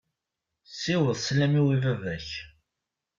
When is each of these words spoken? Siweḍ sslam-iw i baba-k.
Siweḍ 0.79 1.15
sslam-iw 1.19 1.67
i 1.75 1.77
baba-k. 1.83 2.27